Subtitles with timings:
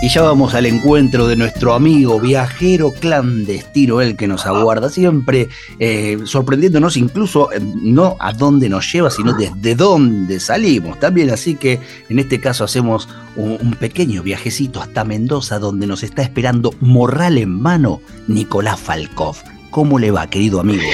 [0.00, 5.48] Y ya vamos al encuentro de nuestro amigo viajero clandestino, el que nos aguarda siempre,
[5.80, 11.30] eh, sorprendiéndonos incluso eh, no a dónde nos lleva, sino desde dónde salimos también.
[11.30, 16.72] Así que en este caso hacemos un, pequeño viajecito hasta Mendoza, donde nos está esperando
[16.78, 19.38] morral en mano Nicolás Falkov.
[19.70, 20.88] ¿Cómo le va, querido amigo?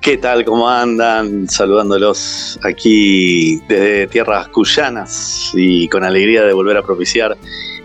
[0.00, 0.44] ¿Qué tal?
[0.44, 1.48] ¿Cómo andan?
[1.48, 7.36] Saludándolos aquí desde tierras cuyanas y con alegría de volver a propiciar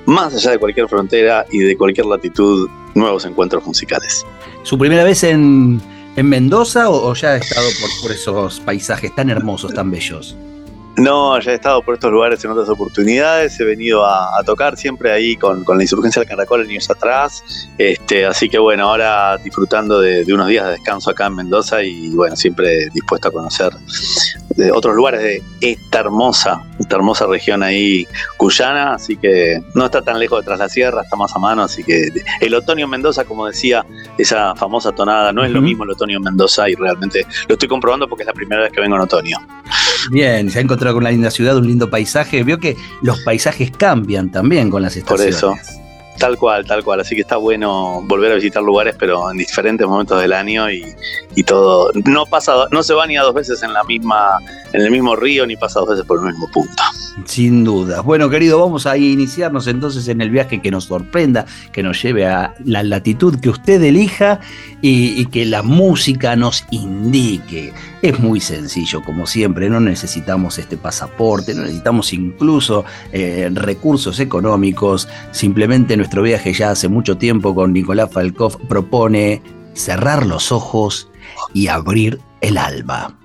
[0.08, 4.26] más allá de cualquier frontera y de cualquier latitud, nuevos encuentros musicales.
[4.64, 5.80] ¿Su primera vez en,
[6.16, 10.36] Mendoza o, ya ha estado por, por esos paisajes tan hermosos, tan bellos?
[10.98, 15.12] No, ya he estado por estos lugares en otras oportunidades, he venido a, tocar siempre
[15.12, 17.44] ahí con, la insurgencia del Caracol años atrás,
[17.78, 22.09] este, así que bueno, ahora disfrutando de, unos días de descanso acá en Mendoza y
[22.16, 23.74] bueno, siempre dispuesto a conocer
[24.56, 26.64] de otros lugares de esta hermosa,
[26.96, 28.08] hermosa región ahí
[28.38, 31.64] cuyana, así que no está tan lejos de tras la sierra, está más a mano,
[31.64, 32.10] así que
[32.42, 33.86] el otoño en Mendoza, como decía
[34.18, 37.68] esa famosa tonada, no es lo mismo el otoño en Mendoza y realmente lo estoy
[37.68, 39.38] comprobando porque es la primera vez que vengo en otoño.
[40.12, 42.44] Bien, se ha encontrado con una linda ciudad, un lindo paisaje.
[42.44, 45.40] Veo que los paisajes cambian también con las estaciones.
[45.42, 45.87] Por eso.
[46.18, 47.00] Tal cual, tal cual.
[47.00, 50.96] Así que está bueno volver a visitar lugares, pero en diferentes momentos del año y,
[51.46, 51.92] todo.
[52.06, 54.40] No pasa, no se va ni a dos veces en la misma,
[54.74, 56.84] en el mismo río, ni pasa dos veces por el mismo punto.
[57.26, 58.02] Sin duda.
[58.02, 62.28] Bueno, querido, vamos a iniciarnos entonces en el viaje que nos sorprenda, que nos lleve
[62.28, 64.40] a la latitud que usted elija
[64.81, 67.74] y, que la música nos indique.
[68.02, 75.08] Es muy sencillo, como siempre, no necesitamos este pasaporte, no necesitamos incluso eh, recursos económicos,
[75.31, 79.42] simplemente nuestro viaje ya hace mucho tiempo con Nicolás Falkov propone
[79.73, 81.09] cerrar los ojos
[81.53, 83.18] y abrir el alma.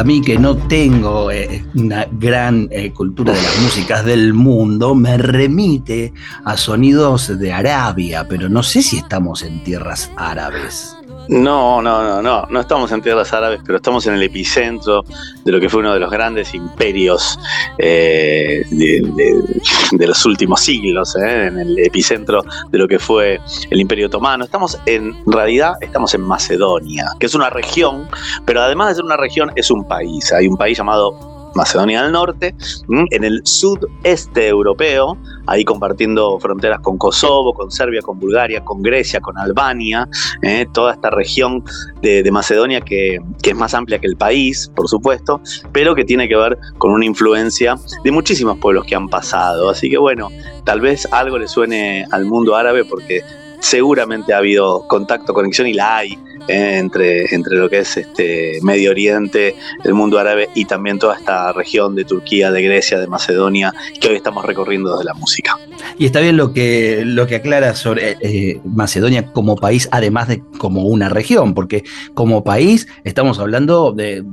[0.00, 4.94] Para mí que no tengo eh, una gran eh, cultura de las músicas del mundo,
[4.94, 10.96] me remite a sonidos de Arabia, pero no sé si estamos en tierras árabes.
[11.28, 15.04] No, no, no, no, no estamos en tierras árabes, pero estamos en el epicentro
[15.50, 17.36] de lo que fue uno de los grandes imperios
[17.78, 24.06] eh, de, los últimos siglos, eh, en el epicentro de lo que fue el imperio
[24.06, 24.44] otomano.
[24.44, 28.08] Estamos en realidad, estamos en Macedonia, que es una región,
[28.44, 30.32] pero además de ser una región, es un país.
[30.32, 31.18] Hay un país llamado
[31.54, 32.54] Macedonia del Norte,
[32.88, 35.16] en el sudeste europeo,
[35.46, 40.08] ahí compartiendo fronteras con Kosovo, con Serbia, con Bulgaria, con Grecia, con Albania,
[40.42, 40.66] ¿eh?
[40.72, 41.64] toda esta región
[42.02, 45.40] de, Macedonia que, es más amplia que el país, por supuesto,
[45.72, 49.68] pero que tiene que ver con una influencia de muchísimos pueblos que han pasado.
[49.68, 50.28] Así que bueno,
[50.64, 53.22] tal vez algo le suene al mundo árabe porque
[53.58, 58.90] seguramente ha habido contacto, conexión y la hay entre, entre lo que es este Medio
[58.90, 59.54] Oriente,
[59.84, 64.08] el mundo árabe y también toda esta región de Turquía, de Grecia, de Macedonia, que
[64.08, 65.58] hoy estamos recorriendo desde la música.
[65.98, 70.42] Y está bien lo que, lo que aclara sobre eh, Macedonia como país, además de
[70.58, 71.84] como una región, porque
[72.14, 74.24] como país estamos hablando de,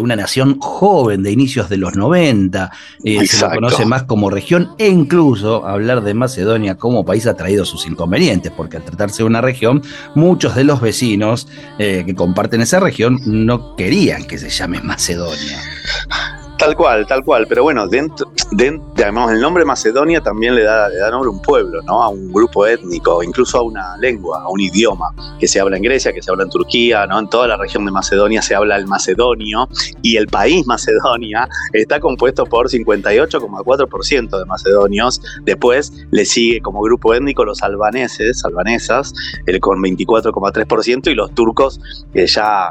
[0.00, 2.70] una nación joven, de inicios de los 90,
[3.04, 7.34] eh, se lo conoce más como región, e incluso hablar de Macedonia como país ha
[7.34, 9.82] traído sus inconvenientes, porque al tratarse de una región,
[10.14, 11.48] muchos de los vecinos
[11.78, 15.60] eh, que comparten esa región no querían que se llame Macedonia.
[16.58, 17.46] Tal cual, tal cual.
[17.48, 18.29] Pero bueno, dentro,
[18.96, 22.02] además, el nombre Macedonia también le da, nombre a un pueblo, ¿no?
[22.02, 25.82] A un grupo étnico, incluso a una lengua, a un idioma que se habla en
[25.82, 27.18] Grecia, que se habla en Turquía, ¿no?
[27.18, 29.68] En toda la región de Macedonia se habla el macedonio
[30.02, 35.20] y el país Macedonia está compuesto por 58,4% de macedonios.
[35.42, 39.12] Después le sigue como grupo étnico los albaneses, albanesas,
[39.46, 41.80] el con 24,3% y los turcos,
[42.12, 42.70] que ya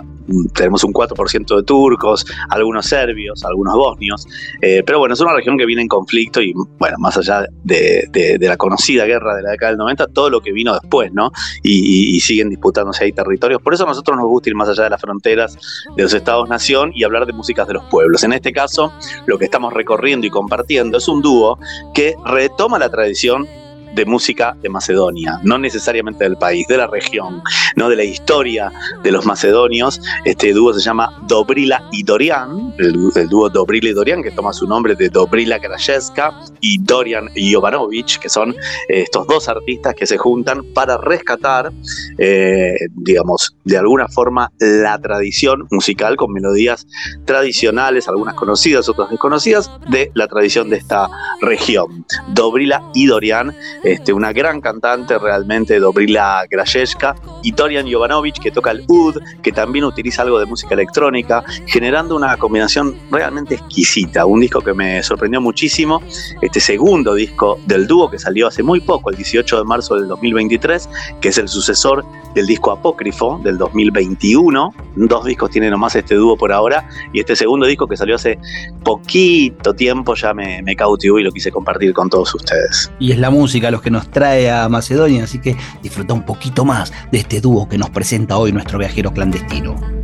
[0.54, 4.28] tenemos un 4% de turcos, algunos serbios, algunos bosnios,
[4.62, 8.38] eh, pero bueno, es una región que viene en conflicto y bueno, más allá de,
[8.40, 11.32] la conocida guerra de la década del 90, todo lo que vino después, ¿no?
[11.64, 13.62] Y, siguen disputándose ahí territorios.
[13.62, 15.58] Por eso a nosotros nos gusta ir más allá de las fronteras
[15.96, 18.24] de los estados-nación y hablar de músicas de los pueblos.
[18.24, 18.92] En este caso,
[19.26, 21.58] lo que estamos recorriendo y compartiendo es un dúo
[21.94, 23.48] que retoma la tradición
[23.96, 27.42] de música de Macedonia, no necesariamente del país, de la región,
[27.76, 28.72] no de la historia
[29.04, 30.02] de los macedonios.
[30.26, 34.68] Este dúo se llama Dobrila y Dorian, el, dúo Dobrila y Dorian, que toma su
[34.68, 40.18] nombre de Dobrila Krajewska y Dorian Jovanovic, que son eh, estos dos artistas que se
[40.18, 41.72] juntan para rescatar,
[42.18, 46.88] eh, digamos, de alguna forma la tradición musical con melodías
[47.26, 51.10] tradicionales, algunas conocidas, otras desconocidas, de la tradición de esta
[51.42, 52.06] región.
[52.30, 58.72] Dobrila y Dorian este, una gran cantante realmente, Dobrila Grajewska, y Torian Jovanovic, que toca
[58.72, 64.26] el oud, que también utiliza algo de música electrónica, generando una combinación realmente exquisita.
[64.26, 66.02] Un disco que me sorprendió muchísimo,
[66.42, 70.08] este segundo disco del dúo que salió hace muy poco, el 18 de marzo del
[70.08, 70.90] 2023,
[71.22, 72.06] que es el sucesor
[72.36, 74.74] del disco Apócrifo del 2021.
[74.96, 78.40] Dos discos tiene nomás este dúo por ahora, y este segundo disco que salió hace
[78.84, 82.92] poquito tiempo ya me, me cautivó y lo quise compartir con todos ustedes.
[83.00, 86.66] Y es la música los que nos trae a Macedonia, así que disfruta un poquito
[86.66, 89.99] más de este dúo que nos presenta hoy nuestro viajero clandestino.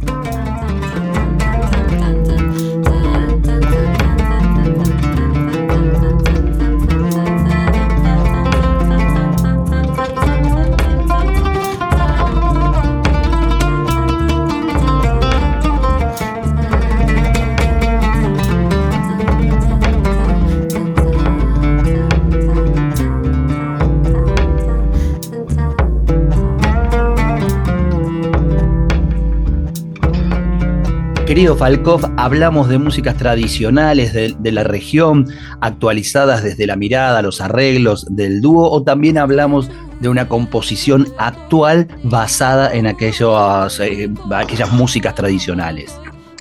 [31.36, 35.28] Querido Falkov, hablamos de músicas tradicionales de, la región,
[35.60, 41.90] actualizadas desde la mirada, los arreglos del dúo, o también hablamos de una composición actual
[42.04, 46.00] basada en aquellos, eh, aquellas músicas tradicionales.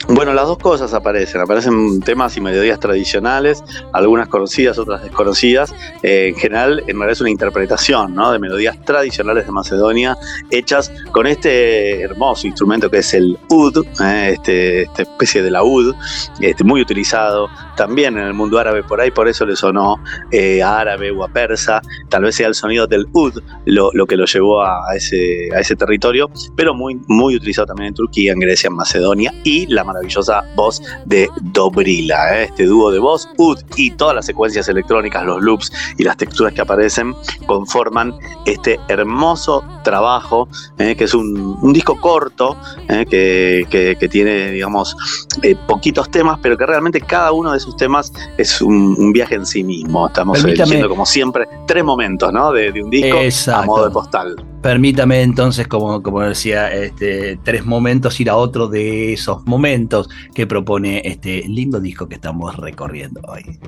[0.09, 1.41] Bueno, las dos cosas aparecen.
[1.41, 5.75] Aparecen temas y melodías tradicionales, algunas conocidas, otras desconocidas.
[6.03, 8.31] Eh, en general, en realidad es una interpretación ¿no?
[8.31, 10.17] de melodías tradicionales de Macedonia,
[10.51, 15.95] hechas con este hermoso instrumento que es el ud, eh, este, esta especie de laúd,
[16.41, 19.97] este, muy utilizado también en el mundo árabe por ahí, por eso le sonó
[20.31, 21.81] eh, a árabe o a persa.
[22.11, 26.75] Tal vez sea el sonido del ud lo, que lo llevó a, ese, territorio, pero
[26.75, 31.29] muy, muy utilizado también en Turquía, en Grecia, en Macedonia y la maravillosa voz de
[31.41, 32.41] Dobrila.
[32.41, 32.45] ¿eh?
[32.45, 36.53] Este dúo de voz, ud y todas las secuencias electrónicas, los loops y las texturas
[36.53, 37.15] que aparecen
[37.47, 40.49] conforman este hermoso trabajo,
[40.79, 40.97] ¿eh?
[40.97, 42.57] que es un, disco corto,
[42.89, 43.07] ¿eh?
[43.09, 44.97] que, tiene, digamos,
[45.67, 49.63] poquitos temas, pero que realmente cada uno de esos temas es un, viaje en sí
[49.63, 50.07] mismo.
[50.09, 52.53] Estamos diciendo, como siempre, tres momentos ¿no?
[52.53, 53.19] de, un disco
[53.53, 54.54] a modo de postal.
[54.65, 60.47] Permítame entonces, como, como decía, este, tres momentos, ir a otro de esos momentos que
[60.47, 63.61] propone este lindo disco que estamos recorriendo hoy.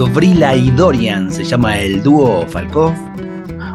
[0.00, 2.94] Dobrila y Dorian se llama el dúo Falkov.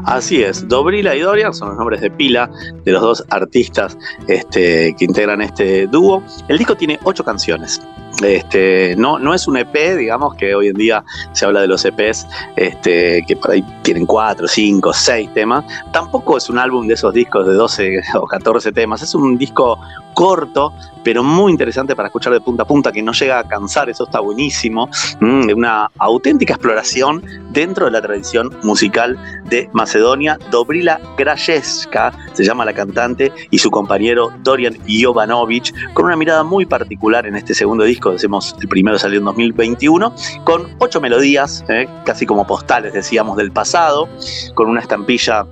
[0.05, 2.49] Así es, Dobrila y Dorian son los nombres de pila
[2.83, 3.95] de los dos artistas
[4.27, 6.23] este, que integran este dúo.
[6.47, 7.79] El disco tiene ocho canciones.
[8.23, 11.85] Este, no, no es un EP, digamos que hoy en día se habla de los
[11.85, 15.63] EPs este, que por ahí tienen 4, 5, 6 temas.
[15.93, 19.77] Tampoco es un álbum de esos discos de 12 o 14 temas, es un disco
[20.15, 23.89] corto, pero muy interesante para escuchar de punta a punta, que no llega a cansar,
[23.89, 24.89] eso está buenísimo.
[25.19, 30.39] Mm, una auténtica exploración dentro de la tradición musical de Macedonia.
[30.49, 36.65] Dobrila Grajeska se llama la cantante y su compañero Dorian Jovanovic, con una mirada muy
[36.65, 41.87] particular en este segundo disco, decimos el primero salió en 2021, con ocho melodías, eh,
[42.05, 44.07] casi como postales, decíamos, del pasado,
[44.53, 45.45] con una estampilla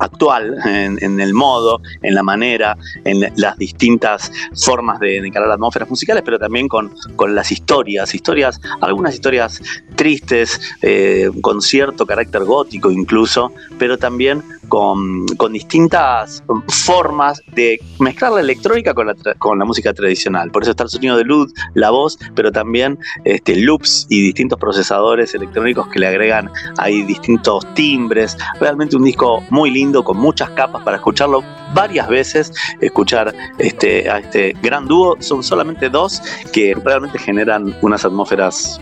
[0.00, 6.22] actual en, el modo, en la manera, en las distintas formas de, encarar atmósferas musicales,
[6.24, 9.60] pero también con, con las historias, historias, algunas historias
[10.06, 18.40] tristes, eh, con cierto carácter gótico incluso, pero también con, distintas formas de mezclar la
[18.40, 20.52] electrónica con la, con la música tradicional.
[20.52, 24.60] Por eso está el sonido de luz, la voz, pero también este, loops y distintos
[24.60, 28.36] procesadores electrónicos que le agregan ahí distintos timbres.
[28.60, 31.42] Realmente un disco muy lindo, con muchas capas para escucharlo
[31.74, 35.16] varias veces, escuchar este, a este gran dúo.
[35.20, 38.80] Son solamente dos que realmente generan unas atmósferas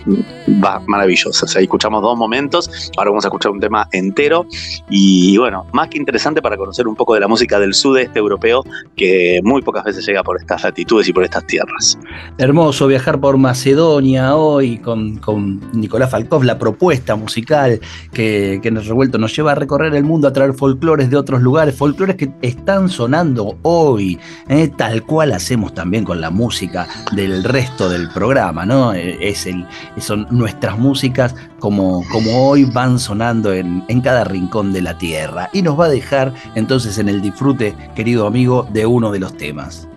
[0.87, 1.57] maravillosas.
[1.57, 4.47] Ahí escuchamos dos momentos, ahora vamos a escuchar un tema entero
[4.89, 8.65] y bueno, más que interesante para conocer un poco de la música del sudeste europeo
[8.97, 11.99] que muy pocas veces llega por estas latitudes y por estas tierras.
[12.39, 17.81] Hermoso viajar por Macedonia hoy con, con Nicolás Falkov, la propuesta musical
[18.13, 21.17] que, que en el revuelto nos lleva a recorrer el mundo a traer folclores de
[21.17, 26.87] otros lugares, folclores que están sonando hoy, eh, tal cual hacemos también con la música
[27.13, 28.93] del resto del programa, ¿no?
[28.95, 29.67] Eh, es el,
[29.99, 35.49] son nuestras músicas como, como hoy van sonando en, en cada rincón de la tierra
[35.65, 39.89] nos va a dejar entonces en el disfrute, querido amigo, de uno de los temas.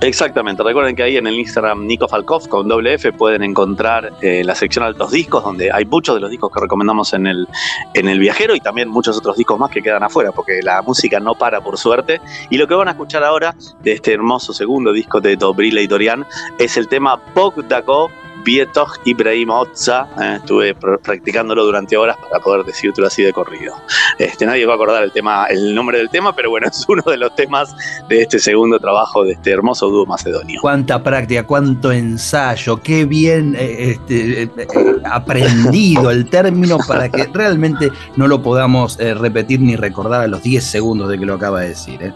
[0.00, 4.44] Exactamente, recuerden que ahí en el Instagram Nico Falkov con doble F pueden encontrar eh,
[4.44, 7.48] la sección Altos Discos, donde hay muchos de los discos que recomendamos en el,
[7.94, 11.18] en el viajero y también muchos otros discos más que quedan afuera, porque la música
[11.18, 12.20] no para por suerte.
[12.48, 15.88] Y lo que van a escuchar ahora de este hermoso segundo disco de Dobrila y
[15.88, 16.24] Dorian
[16.58, 18.10] es el tema Pog Dako
[18.48, 20.08] Vietoj Ibrahim Otza.
[20.18, 23.74] Eh, estuve practicándolo durante horas para poder decírtelo así de corrido.
[24.18, 27.02] Este, nadie va a acordar el, tema, el nombre del tema, pero bueno, es uno
[27.02, 27.76] de los temas
[28.08, 30.62] de este segundo trabajo de este hermoso dúo macedonio.
[30.62, 34.50] Cuánta práctica, cuánto ensayo, qué bien eh, este, eh,
[35.04, 40.64] aprendido el término para que realmente no lo podamos repetir ni recordar a los 10
[40.64, 42.14] segundos de que lo acaba de decir.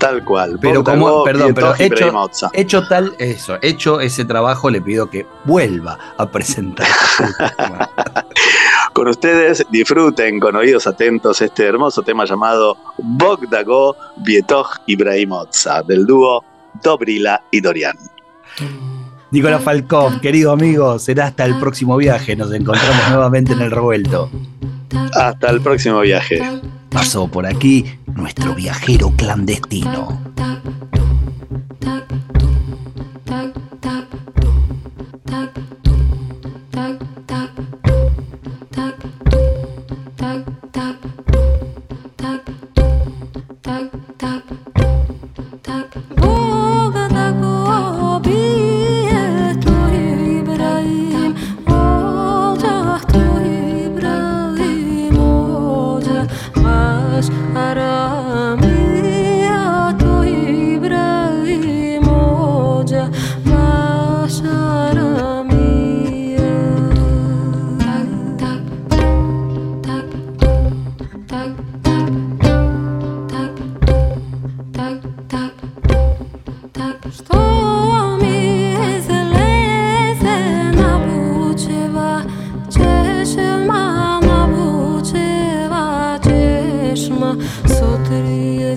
[0.00, 0.58] Tal cual.
[0.60, 2.10] Pero como, perdón, pero hecho,
[2.54, 6.86] hecho tal, eso, hecho ese trabajo, le pido que vuelva a presentar.
[8.94, 16.42] con ustedes disfruten con oídos atentos este hermoso tema llamado Bogdago Vietoj Ibrahimotza del dúo
[16.82, 17.96] Dobrila y Dorian.
[19.30, 22.36] Nicolás Falcón, querido amigo, será hasta el próximo viaje.
[22.36, 24.30] Nos encontramos nuevamente en el revuelto.
[25.12, 26.40] Hasta el próximo viaje.
[26.90, 30.18] Pasó por aquí nuestro viajero clandestino.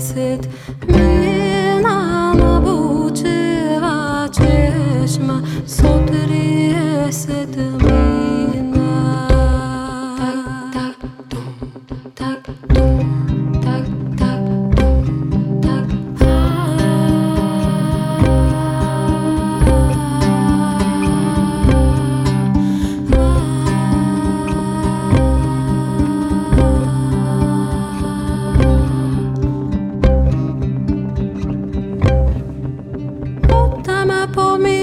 [0.03, 0.48] Is it
[0.86, 1.32] me.
[34.33, 34.82] pour me.